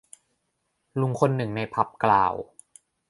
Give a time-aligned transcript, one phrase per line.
[0.99, 2.33] ลุงคนนึงในผับกล่าว